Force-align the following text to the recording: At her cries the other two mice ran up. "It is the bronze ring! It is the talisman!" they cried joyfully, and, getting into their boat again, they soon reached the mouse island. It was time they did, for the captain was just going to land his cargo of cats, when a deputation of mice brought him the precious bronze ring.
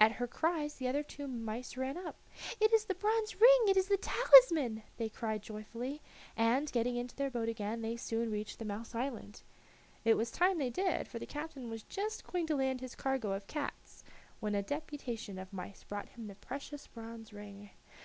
At 0.00 0.10
her 0.18 0.26
cries 0.26 0.74
the 0.74 0.88
other 0.88 1.04
two 1.04 1.28
mice 1.28 1.76
ran 1.76 1.96
up. 1.96 2.16
"It 2.60 2.72
is 2.72 2.86
the 2.86 2.94
bronze 2.96 3.40
ring! 3.40 3.60
It 3.68 3.76
is 3.76 3.86
the 3.86 3.96
talisman!" 3.98 4.82
they 4.96 5.08
cried 5.08 5.44
joyfully, 5.44 6.02
and, 6.36 6.72
getting 6.72 6.96
into 6.96 7.14
their 7.14 7.30
boat 7.30 7.48
again, 7.48 7.80
they 7.80 7.96
soon 7.96 8.32
reached 8.32 8.58
the 8.58 8.64
mouse 8.64 8.96
island. 8.96 9.42
It 10.04 10.16
was 10.16 10.32
time 10.32 10.58
they 10.58 10.70
did, 10.70 11.06
for 11.06 11.20
the 11.20 11.24
captain 11.24 11.70
was 11.70 11.84
just 11.84 12.26
going 12.26 12.48
to 12.48 12.56
land 12.56 12.80
his 12.80 12.96
cargo 12.96 13.30
of 13.32 13.46
cats, 13.46 14.02
when 14.40 14.56
a 14.56 14.62
deputation 14.64 15.38
of 15.38 15.52
mice 15.52 15.84
brought 15.84 16.08
him 16.08 16.26
the 16.26 16.34
precious 16.34 16.88
bronze 16.88 17.32
ring. 17.32 17.70